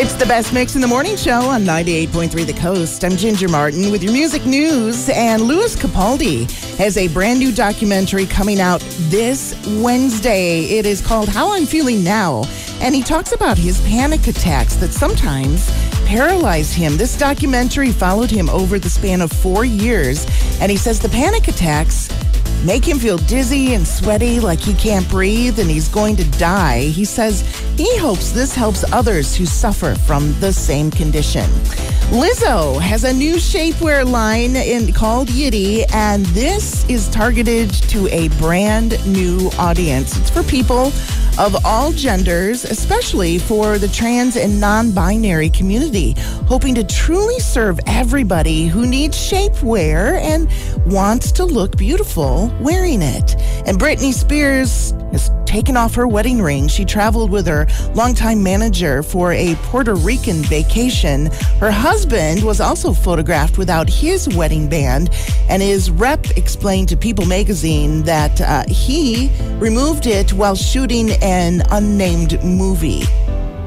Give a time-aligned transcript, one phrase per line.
[0.00, 3.04] It's the best mix in the morning show on 98.3 The Coast.
[3.04, 5.08] I'm Ginger Martin with your music news.
[5.08, 10.66] And Lewis Capaldi has a brand new documentary coming out this Wednesday.
[10.66, 12.44] It is called How I'm Feeling Now.
[12.80, 15.68] And he talks about his panic attacks that sometimes
[16.06, 16.96] paralyze him.
[16.96, 20.26] This documentary followed him over the span of four years.
[20.60, 22.06] And he says the panic attacks
[22.64, 26.80] make him feel dizzy and sweaty like he can't breathe and he's going to die.
[26.80, 27.42] He says
[27.76, 31.48] he hopes this helps others who suffer from the same condition.
[32.10, 38.28] Lizzo has a new shapewear line in, called Yitty, and this is targeted to a
[38.38, 40.16] brand new audience.
[40.18, 40.90] It's for people
[41.38, 46.14] of all genders, especially for the trans and non binary community,
[46.46, 50.50] hoping to truly serve everybody who needs shapewear and
[50.88, 53.34] wants to look beautiful wearing it.
[53.66, 56.68] And Britney Spears has taken off her wedding ring.
[56.68, 61.26] She traveled with her longtime manager for a Puerto Rican vacation.
[61.58, 65.10] Her husband was also photographed without his wedding band,
[65.48, 71.62] and his rep explained to People magazine that uh, he removed it while shooting an
[71.70, 73.02] unnamed movie.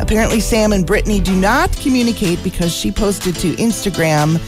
[0.00, 4.40] Apparently, Sam and Britney do not communicate because she posted to Instagram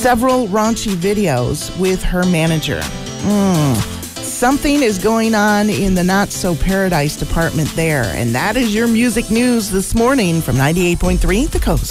[0.00, 2.80] several raunchy videos with her manager.
[2.80, 3.76] Mm.
[4.24, 8.04] Something is going on in the not so paradise department there.
[8.04, 11.88] And that is your music news this morning from 98.3 The Coast.